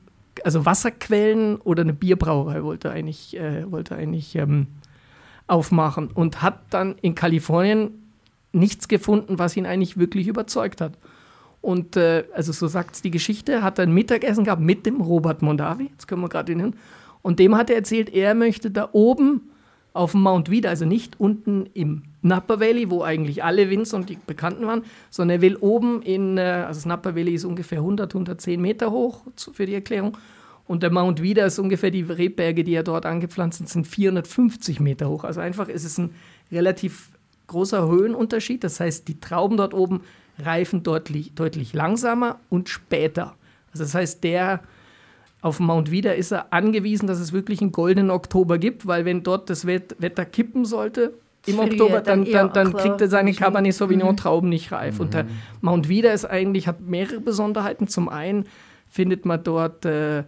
[0.43, 4.67] also Wasserquellen oder eine Bierbrauerei wollte eigentlich, äh, wollte eigentlich ähm,
[5.45, 7.91] aufmachen und hat dann in Kalifornien
[8.53, 10.93] nichts gefunden, was ihn eigentlich wirklich überzeugt hat.
[11.61, 15.43] Und äh, also so sagt es die Geschichte, hat ein Mittagessen gehabt mit dem Robert
[15.43, 16.73] Mondavi, jetzt können wir gerade hin,
[17.21, 19.51] und dem hat er erzählt, er möchte da oben
[19.93, 24.09] auf dem Mount Vida, also nicht unten im Napa Valley, wo eigentlich alle Winzer und
[24.09, 27.79] die Bekannten waren, sondern er will oben in, äh, also das Napa Valley ist ungefähr
[27.79, 29.23] 100, 110 Meter hoch
[29.53, 30.17] für die Erklärung.
[30.67, 34.79] Und der Mount Vida ist ungefähr die Rebberge, die er dort angepflanzt sind, sind 450
[34.79, 35.25] Meter hoch.
[35.25, 36.11] Also einfach ist es ein
[36.51, 37.09] relativ
[37.47, 38.63] großer Höhenunterschied.
[38.63, 40.01] Das heißt, die Trauben dort oben
[40.39, 43.35] reifen deutlich, deutlich langsamer und später.
[43.73, 44.61] Also das heißt, der
[45.41, 49.23] auf Mount Vida ist er angewiesen, dass es wirklich einen goldenen Oktober gibt, weil wenn
[49.23, 51.13] dort das Wetter kippen sollte
[51.47, 54.17] im Früher, Oktober, dann, dann, dann, dann kriegt er seine Cabernet Sauvignon mhm.
[54.17, 54.95] Trauben nicht reif.
[54.95, 55.01] Mhm.
[55.01, 55.25] Und der
[55.61, 57.87] Mount Vida ist eigentlich, hat mehrere Besonderheiten.
[57.87, 58.45] Zum einen
[58.87, 60.23] findet man dort äh,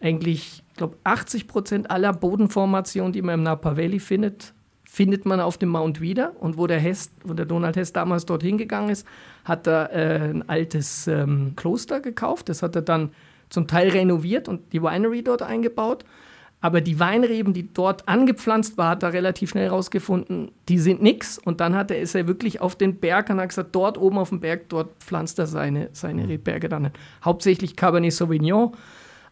[0.00, 5.40] eigentlich, ich glaube, 80 Prozent aller Bodenformationen, die man im Napa Valley findet, findet man
[5.40, 6.34] auf dem Mount wieder.
[6.38, 9.04] Und wo der, Hess, wo der Donald Hess damals dorthin gegangen ist,
[9.44, 12.48] hat er äh, ein altes ähm, Kloster gekauft.
[12.48, 13.10] Das hat er dann
[13.52, 16.04] zum Teil renoviert und die Winery dort eingebaut.
[16.62, 21.36] Aber die Weinreben, die dort angepflanzt waren, hat er relativ schnell herausgefunden, die sind nix.
[21.36, 24.16] Und dann hat er, ist er wirklich auf den Berg und hat gesagt, dort oben
[24.16, 26.28] auf dem Berg, dort pflanzt er seine, seine mhm.
[26.28, 26.92] Rebberge dann.
[27.24, 28.76] Hauptsächlich Cabernet Sauvignon,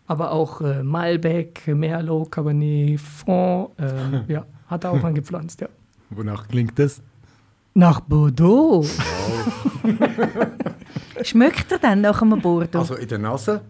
[0.08, 5.68] aber auch äh, Malbec, Merlot, Cabernet Franc, äh, ja, hat er auch angepflanzt, ja.
[6.10, 7.00] Wonach klingt das?
[7.74, 8.82] Nach Bordeaux.
[8.82, 9.96] Wow.
[11.22, 12.80] Schmeckt er dann nach einem Bordeaux?
[12.80, 13.60] Also in der Nase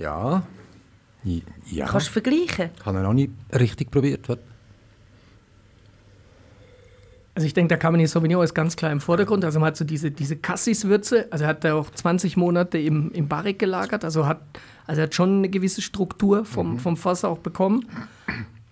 [0.00, 0.42] ja.
[1.70, 1.86] ja.
[1.86, 2.70] Kannst du vergleichen?
[2.76, 4.26] Ich habe noch nicht richtig probiert.
[7.34, 9.44] Also ich denke, der Cabernet Sauvignon ist ganz klar im Vordergrund.
[9.44, 11.28] Also man hat so diese, diese Cassis-Würze.
[11.30, 14.04] Also er hat da auch 20 Monate im, im Barrik gelagert.
[14.04, 14.40] Also hat,
[14.86, 16.78] also er hat schon eine gewisse Struktur vom, mhm.
[16.78, 17.86] vom Fass auch bekommen.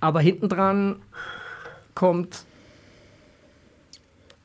[0.00, 0.96] Aber hinten dran
[1.94, 2.44] kommt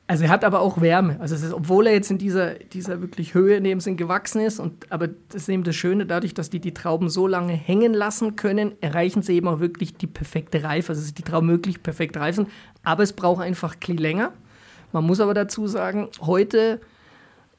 [0.06, 1.18] also er hat aber auch Wärme.
[1.20, 4.60] Also ist, obwohl er jetzt in dieser, dieser wirklich Höhe in dem Sinn gewachsen ist,
[4.60, 7.94] und, aber das ist eben das Schöne, dadurch, dass die die Trauben so lange hängen
[7.94, 10.92] lassen können, erreichen sie eben auch wirklich die perfekte Reife.
[10.92, 12.48] Also die Trauben möglich perfekt reifen,
[12.82, 14.32] aber es braucht einfach ein länger.
[14.92, 16.80] Man muss aber dazu sagen, heute,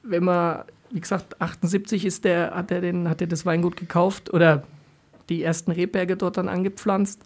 [0.03, 4.31] wenn man, wie gesagt, 78 ist der, hat er, den, hat er das Weingut gekauft
[4.31, 4.63] oder
[5.29, 7.23] die ersten Rebberge dort dann angepflanzt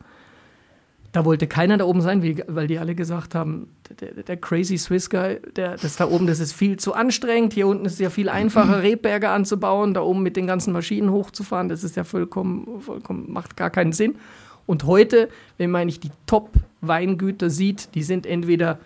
[1.11, 3.69] da wollte keiner da oben sein, weil die alle gesagt haben,
[3.99, 7.53] der, der, crazy Swiss Guy, der, das da oben, das ist viel zu anstrengend.
[7.53, 11.11] Hier unten ist es ja viel einfacher, Rebberge anzubauen, da oben mit den ganzen Maschinen
[11.11, 11.67] hochzufahren.
[11.67, 14.15] Das ist ja vollkommen, vollkommen macht gar keinen Sinn.
[14.67, 18.77] Und heute, wenn man nicht die Top-Weingüter sieht, die sind entweder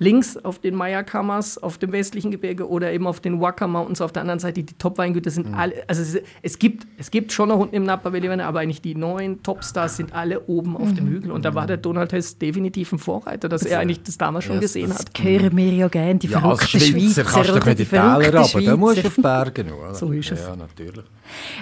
[0.00, 4.12] links auf den Maya-Kammers auf dem westlichen Gebirge oder eben auf den Waka Mountains auf
[4.12, 4.62] der anderen Seite.
[4.62, 5.54] Die Top-Weingüter sind mhm.
[5.54, 8.80] alle, also es, es, gibt, es gibt schon noch unten im Napa Valley aber eigentlich
[8.80, 10.96] die neuen Topstars sind alle oben auf mhm.
[10.96, 11.30] dem Hügel.
[11.30, 14.46] Und da war der Donald Hess definitiv ein Vorreiter, dass das er eigentlich das damals
[14.46, 15.10] schon gesehen hat.
[15.12, 17.24] Das hören wir ja gerne, die ja, verrückten Schweizer.
[17.24, 19.66] kannst du die Täler aber da musst du auf Berge.
[19.92, 20.40] So ist es.
[20.40, 21.04] Ja, natürlich.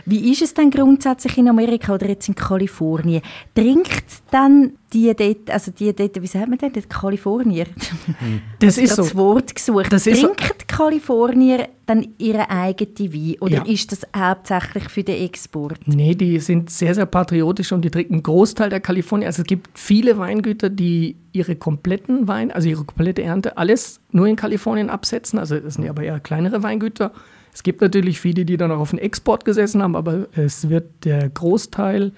[0.06, 3.22] Wie ist es denn grundsätzlich in Amerika oder jetzt in Kalifornien?
[3.54, 7.66] Trinkt dann die dort, also die dort, wie sagt man denn, die Kalifornier?
[8.60, 9.02] Das ist so.
[9.02, 9.92] das Wort gesucht.
[9.92, 10.64] Das Trinken so.
[10.66, 13.62] Kalifornier dann ihre eigene Wein oder ja.
[13.64, 15.78] ist das hauptsächlich für den Export?
[15.86, 19.26] Nee, die sind sehr, sehr patriotisch und die trinken einen Großteil der Kalifornier.
[19.26, 24.26] Also es gibt viele Weingüter, die ihre kompletten Wein, also ihre komplette Ernte, alles nur
[24.26, 25.38] in Kalifornien absetzen.
[25.38, 27.12] Also das sind ja aber eher kleinere Weingüter.
[27.52, 31.04] Es gibt natürlich viele, die dann auch auf den Export gesessen haben, aber es wird
[31.04, 32.12] der Großteil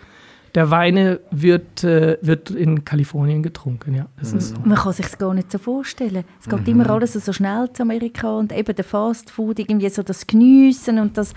[0.54, 3.94] der Weine wird, äh, wird in Kalifornien getrunken.
[3.94, 4.38] Ja, das mhm.
[4.38, 4.60] ist so.
[4.64, 6.24] Man kann sich gar nicht so vorstellen.
[6.40, 6.66] Es geht mhm.
[6.66, 10.98] immer alles so schnell zu Amerika und eben der Fast Food, irgendwie so das Geniessen
[10.98, 11.34] und das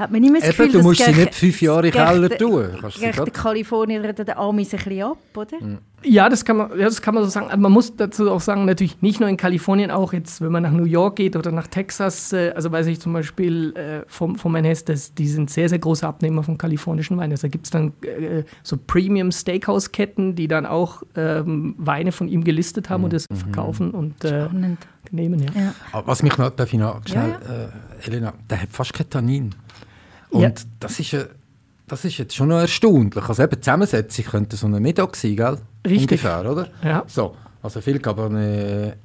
[0.00, 2.30] hat man nicht mehr das Gefühl, Eben, du musst sie nicht fünf Jahre in Keller
[2.30, 2.70] tun.
[2.80, 5.60] Gleicht der Kalifornier oder der Amis ein bisschen ab, oder?
[5.60, 5.78] Mhm.
[6.02, 7.48] Ja, das kann man, ja, das kann man so sagen.
[7.48, 10.62] Aber man muss dazu auch sagen, natürlich nicht nur in Kalifornien, auch jetzt, wenn man
[10.62, 14.36] nach New York geht oder nach Texas, äh, also weiß ich zum Beispiel äh, vom,
[14.36, 17.32] vom das, die sind sehr, sehr große Abnehmer von kalifornischen Weinen.
[17.32, 22.28] Also da gibt es dann äh, so Premium Steakhouse-Ketten, die dann auch ähm, Weine von
[22.28, 23.04] ihm gelistet haben mhm.
[23.04, 23.36] und das mhm.
[23.36, 24.48] verkaufen und äh,
[25.10, 25.42] nehmen.
[25.42, 25.60] Ja.
[25.60, 26.02] ja.
[26.06, 27.64] Was mich noch, darf ich noch schnell, ja, ja.
[27.64, 29.54] Äh, Elena, der hat fast kein Tannin.
[30.30, 30.52] Und ja.
[30.78, 31.16] das ist
[31.90, 33.28] das ist jetzt schon noch erstaunlich.
[33.28, 35.58] Also eben Zusammensetzung könnte so eine Mittag sein, gell?
[35.84, 36.02] Richtig.
[36.02, 36.68] Ungefähr, oder?
[36.84, 37.02] Ja.
[37.08, 38.96] So, also viel Cabernet...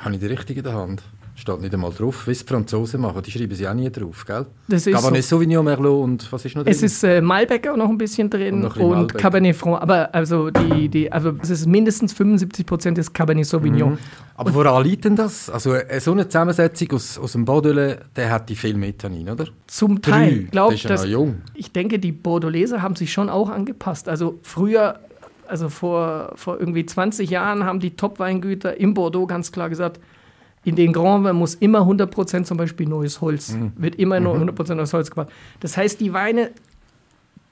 [0.00, 1.02] Habe ich die richtige in der Hand?
[1.44, 3.22] Steht nicht einmal drauf, wie es die Franzosen machen.
[3.22, 4.46] Die schreiben sie auch nie drauf, gell?
[4.66, 5.36] Das ist Cabernet so.
[5.36, 6.72] Sauvignon, Merlot und was ist noch drin?
[6.72, 9.18] Es ist äh, Malbec auch noch ein bisschen Und drin und, Malbec.
[9.18, 9.82] Cabernet Franc.
[9.82, 13.90] Aber also die, die, also es ist mindestens 75 Prozent des Cabernet Sauvignon.
[13.90, 13.98] Mhm.
[14.38, 15.50] Aber woran liegt denn das?
[15.50, 19.28] Also äh, so eine Zusammensetzung aus, aus dem Bordelais, der hat die viel mehr Tannin,
[19.28, 19.44] oder?
[19.66, 20.00] Zum.
[20.00, 20.48] Teil.
[20.50, 21.42] Glaub, Der ist ja jung.
[21.52, 24.08] Ich denke, die Bordeleser haben sich schon auch angepasst.
[24.08, 24.98] Also früher,
[25.46, 30.00] also vor, vor irgendwie 20 Jahren haben die Top-Weingüter im Bordeaux ganz klar gesagt,
[30.64, 33.72] in den Grand Wein muss immer 100% zum Beispiel neues Holz, Mhm.
[33.76, 35.30] wird immer nur 100% neues Holz gebracht.
[35.60, 36.50] Das heißt, die Weine,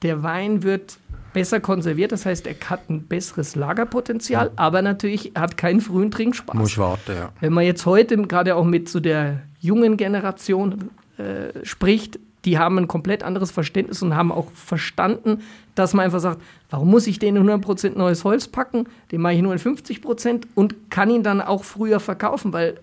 [0.01, 0.97] der Wein wird
[1.33, 6.55] besser konserviert, das heißt, er hat ein besseres Lagerpotenzial, aber natürlich hat keinen frühen Trinkspaß.
[6.55, 7.29] Muss warten, ja.
[7.39, 12.77] Wenn man jetzt heute gerade auch mit so der jungen Generation äh, spricht, die haben
[12.77, 15.39] ein komplett anderes Verständnis und haben auch verstanden,
[15.75, 19.33] dass man einfach sagt, warum muss ich den in 100% neues Holz packen, den mache
[19.35, 22.75] ich nur in 50% und kann ihn dann auch früher verkaufen, weil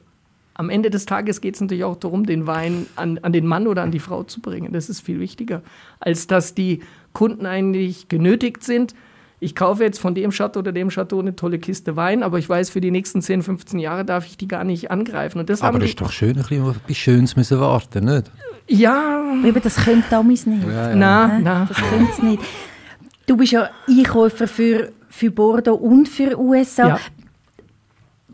[0.54, 3.66] am Ende des Tages geht es natürlich auch darum, den Wein an, an den Mann
[3.66, 4.72] oder an die Frau zu bringen.
[4.72, 5.62] Das ist viel wichtiger,
[6.00, 6.80] als dass die
[7.12, 8.94] Kunden eigentlich genötigt sind,
[9.42, 12.46] ich kaufe jetzt von dem Chateau oder dem Chateau eine tolle Kiste Wein, aber ich
[12.46, 15.38] weiß, für die nächsten 10, 15 Jahre darf ich die gar nicht angreifen.
[15.38, 18.04] Und das Aber haben das ist doch schön, ein bisschen auf etwas Schönes müssen warten,
[18.04, 18.30] nicht?
[18.68, 20.62] ja, Eben, das könnte damals nicht.
[20.66, 21.28] Ja, ja.
[21.28, 21.40] Hä?
[21.42, 21.64] na.
[21.66, 22.42] Das könnte es nicht.
[23.26, 26.88] Du bist ja Einkäufer für, für Bordeaux und für USA.
[26.88, 27.00] Ja.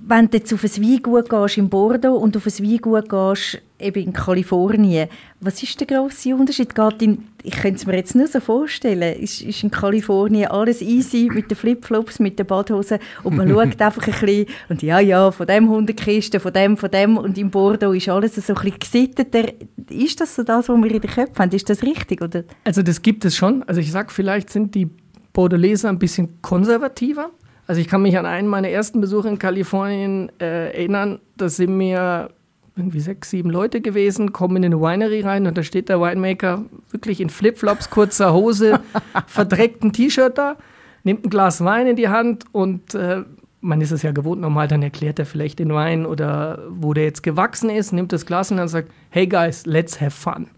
[0.09, 4.02] Wenn du jetzt auf ein Weingut gehst in Bordeaux und auf ein Weingut gehst eben
[4.06, 5.09] in Kalifornien,
[5.40, 6.74] was ist der grosse Unterschied?
[6.74, 10.80] Geht in, ich könnte es mir jetzt nur so vorstellen, ist, ist in Kalifornien alles
[10.80, 15.00] easy mit den Flipflops, mit den Badhosen und man schaut einfach ein bisschen und ja,
[15.00, 18.54] ja, von dem 100 Kisten, von dem, von dem und in Bordeaux ist alles so
[18.54, 19.52] ein bisschen gesitteter.
[19.90, 21.52] Ist das so das, was wir in den Köpfen haben?
[21.52, 22.22] Ist das richtig?
[22.22, 22.44] Oder?
[22.64, 23.62] Also das gibt es schon.
[23.64, 24.88] Also ich sag, vielleicht sind die
[25.32, 27.30] Bordeleser ein bisschen konservativer.
[27.66, 31.20] Also ich kann mich an einen meiner ersten Besuche in Kalifornien äh, erinnern.
[31.37, 32.31] Da sind mir
[32.76, 36.64] irgendwie sechs, sieben Leute gewesen, kommen in eine Winery rein und da steht der Winemaker
[36.90, 38.81] wirklich in Flipflops, kurzer Hose,
[39.26, 40.57] verdreckten T-Shirt da,
[41.02, 43.22] nimmt ein Glas Wein in die Hand und äh,
[43.66, 47.05] man ist es ja gewohnt, normal dann erklärt er vielleicht den Wein oder wo der
[47.05, 50.48] jetzt gewachsen ist, nimmt das Glas und sagt, hey guys, let's have fun.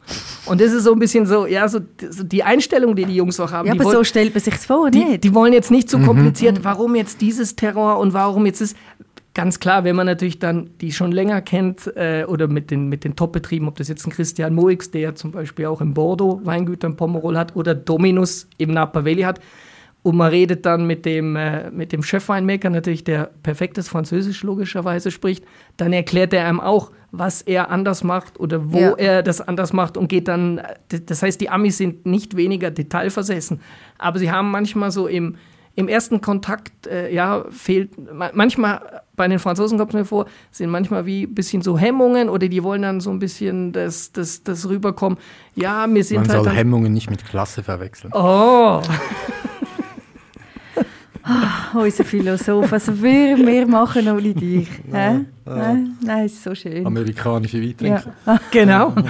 [0.46, 3.50] Und das ist so ein bisschen so, ja, so, die Einstellung, die die Jungs auch
[3.50, 3.66] haben.
[3.66, 5.24] Ja, die aber wollen- so stellt man sich vor, die, nicht?
[5.24, 8.76] die wollen jetzt nicht so kompliziert, warum jetzt dieses Terror und warum jetzt ist.
[9.34, 13.04] Ganz klar, wenn man natürlich dann die schon länger kennt äh, oder mit den, mit
[13.04, 16.88] den Top-Betrieben, ob das jetzt ein Christian Moix, der zum Beispiel auch in Bordeaux Weingüter
[16.88, 19.38] in Pomerol hat oder Dominus im Napa Valley hat,
[20.02, 25.10] und man redet dann mit dem, äh, mit dem Chefweinmaker natürlich, der perfektes Französisch logischerweise
[25.10, 25.44] spricht,
[25.76, 28.94] dann erklärt er einem auch, was er anders macht oder wo Ja.
[28.96, 30.60] er das anders macht und geht dann,
[31.06, 33.60] das heißt, die Amis sind nicht weniger detailversessen,
[33.98, 35.36] aber sie haben manchmal so im,
[35.74, 40.26] im ersten Kontakt, äh, ja, fehlt, ma- manchmal, bei den Franzosen kommt es mir vor,
[40.50, 44.12] sind manchmal wie ein bisschen so Hemmungen oder die wollen dann so ein bisschen das,
[44.12, 45.18] das, das rüberkommen,
[45.54, 48.12] ja, wir sind Man halt soll dann, Hemmungen nicht mit Klasse verwechseln.
[48.12, 48.82] Oh,
[51.74, 54.68] Unser Philosoph, was würden wir machen ohne dich?
[54.92, 55.20] Hä?
[55.44, 56.86] Nein, nein, ist so schön.
[56.86, 57.68] Amerikanische Ja.
[57.68, 58.14] Weintrinker.
[58.50, 58.94] Genau.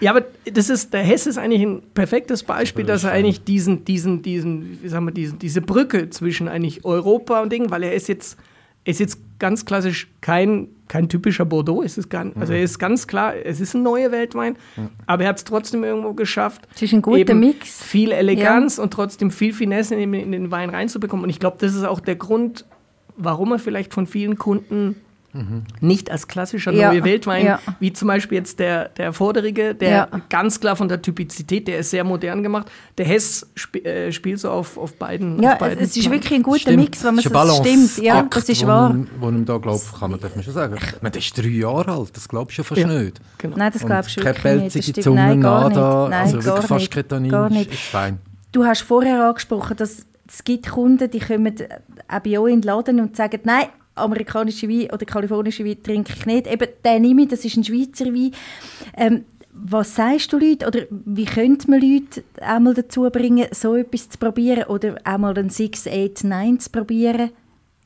[0.00, 3.84] Ja, aber das ist, der Hess ist eigentlich ein perfektes Beispiel, dass er eigentlich diesen,
[3.84, 7.92] diesen, diesen, wie sagen wir, diesen, diese Brücke zwischen eigentlich Europa und Ding, weil er
[7.94, 8.38] ist jetzt,
[8.84, 11.82] er ist jetzt ganz klassisch kein, kein typischer Bordeaux.
[11.82, 14.56] Es ist ganz, also er ist ganz klar, es ist ein neuer Weltwein,
[15.06, 16.66] aber er hat es trotzdem irgendwo geschafft.
[16.74, 17.82] Es ist ein guter eben Mix.
[17.82, 21.24] Viel Eleganz und trotzdem viel Finesse in, in den Wein reinzubekommen.
[21.24, 22.64] Und ich glaube, das ist auch der Grund,
[23.16, 24.96] warum er vielleicht von vielen Kunden
[25.80, 27.58] nicht als klassischer Ja, neue Weltwein, ja.
[27.80, 30.08] wie zum Beispiel jetzt der, der Vorderige, der Ja.
[30.28, 32.66] ganz klar von der Typizität, der ist sehr modern gemacht.
[32.96, 35.40] Der Hess sp äh, spielt so auf, auf beiden.
[35.42, 36.76] Ja, auf beiden es ist wirklich ein guter Stimmt.
[36.78, 37.98] Mix, wenn man Das ist so ein das stimmt.
[38.06, 38.88] Ja, Balanceakt, das ist wahr.
[38.88, 40.76] man- Wo ihm da glaubt, kann man, darf man schon sagen.
[40.76, 42.86] Ich meine, der ist drei Jahre alt, das glaubst du ja fast Ja.
[42.88, 43.20] nicht.
[43.38, 43.56] Genau.
[43.56, 44.66] Nein, das glaubst du keine wirklich nicht.
[44.66, 45.00] Das pelzige.
[45.02, 46.08] Zunge, Nein, gar nada.
[46.08, 46.92] Nein, also gar wirklich fast nicht.
[46.92, 47.72] kein Tannin, Gar ist, nicht.
[47.72, 48.18] ist fein.
[48.52, 51.54] Du hast vorher angesprochen, dass es gibt Kunden, die kommen
[52.08, 53.66] auch bei euch in den Laden und sagen, nein,
[53.98, 56.46] amerikanische Wein oder kalifornische Wein trinke ich nicht.
[56.46, 58.32] Eben, den nehme ich, das ist ein Schweizer Wein.
[58.96, 59.24] Ähm,
[59.60, 64.18] was sagst du Leuten oder wie könnte man Leute einmal dazu bringen, so etwas zu
[64.18, 67.30] probieren oder einmal einen 6, 8, 9 zu probieren?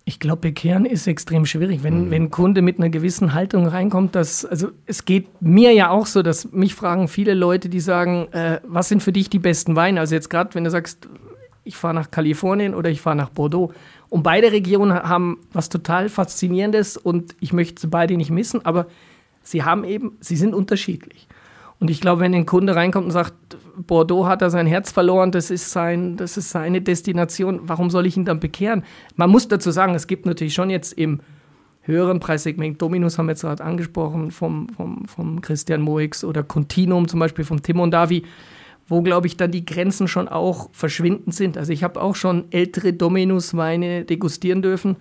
[0.05, 4.16] Ich glaube, bekehren ist extrem schwierig, wenn, wenn ein Kunde mit einer gewissen Haltung reinkommt.
[4.16, 8.27] Dass, also es geht mir ja auch so, dass mich fragen viele Leute, die sagen,
[8.33, 10.01] äh, was sind für dich die besten Weine?
[10.01, 11.09] Also jetzt gerade, wenn du sagst,
[11.64, 13.72] ich fahre nach Kalifornien oder ich fahre nach Bordeaux.
[14.12, 18.87] Und beide Regionen haben was total Faszinierendes und ich möchte beide nicht missen, aber
[19.42, 21.27] sie haben eben, sie sind unterschiedlich.
[21.81, 23.33] Und ich glaube, wenn ein Kunde reinkommt und sagt,
[23.75, 28.05] Bordeaux hat da sein Herz verloren, das ist, sein, das ist seine Destination, warum soll
[28.05, 28.85] ich ihn dann bekehren?
[29.16, 31.20] Man muss dazu sagen, es gibt natürlich schon jetzt im,
[31.85, 32.81] höheren Preissegment.
[32.81, 37.44] Dominus haben wir jetzt gerade angesprochen, vom, vom, vom Christian Moix oder Continuum zum Beispiel
[37.44, 38.22] vom Tim und Davi,
[38.92, 41.57] wo, glaube ich, dann die Grenzen schon auch verschwindend sind.
[41.57, 44.96] Also ich habe auch schon ältere Dominus-Weine degustieren dürfen,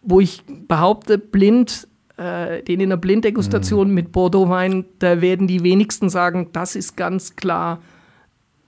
[0.00, 3.94] wo ich behaupte, blind, äh, den in der Blinddegustation mhm.
[3.94, 7.80] mit Bordeaux-Wein, da werden die wenigsten sagen, das ist ganz klar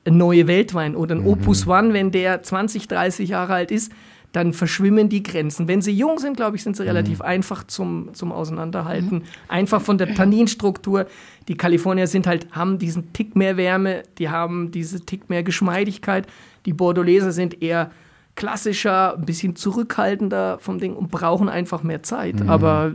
[0.04, 1.28] ein neue Weltwein oder ein mhm.
[1.28, 3.92] Opus One, wenn der 20, 30 Jahre alt ist,
[4.32, 5.68] dann verschwimmen die Grenzen.
[5.68, 7.26] Wenn sie jung sind, glaube ich, sind sie relativ mhm.
[7.26, 9.18] einfach zum, zum Auseinanderhalten.
[9.18, 9.24] Mhm.
[9.48, 11.06] Einfach von der Tanninstruktur.
[11.48, 16.26] Die Kalifornier sind halt, haben diesen Tick mehr Wärme, die haben diese Tick mehr Geschmeidigkeit.
[16.64, 17.90] Die Bordeleser sind eher
[18.34, 22.40] klassischer, ein bisschen zurückhaltender vom Ding und brauchen einfach mehr Zeit.
[22.40, 22.48] Mhm.
[22.48, 22.92] Aber